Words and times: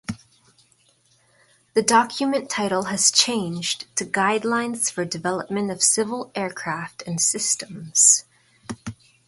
The 1.75 1.83
document 1.83 2.49
title 2.49 2.85
has 2.85 3.11
changed 3.11 3.85
to 3.97 4.03
"Guidelines 4.03 4.89
For 4.91 5.05
Development 5.05 5.69
Of 5.69 5.83
Civil 5.83 6.31
Aircraft 6.33 7.03
and 7.05 7.21
Systems". 7.21 8.25